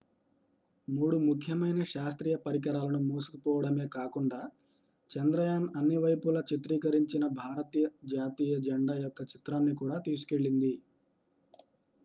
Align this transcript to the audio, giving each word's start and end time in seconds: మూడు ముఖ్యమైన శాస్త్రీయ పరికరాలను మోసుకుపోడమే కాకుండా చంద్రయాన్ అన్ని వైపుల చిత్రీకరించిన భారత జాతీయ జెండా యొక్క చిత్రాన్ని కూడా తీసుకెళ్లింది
మూడు 0.87 1.17
ముఖ్యమైన 1.25 1.81
శాస్త్రీయ 1.89 2.35
పరికరాలను 2.45 2.99
మోసుకుపోడమే 3.01 3.85
కాకుండా 3.87 4.39
చంద్రయాన్ 5.09 5.67
అన్ని 5.75 5.97
వైపుల 5.97 6.41
చిత్రీకరించిన 6.49 7.27
భారత 7.37 7.83
జాతీయ 8.11 8.55
జెండా 8.59 8.95
యొక్క 9.03 9.21
చిత్రాన్ని 9.33 9.75
కూడా 9.75 9.99
తీసుకెళ్లింది 10.07 10.73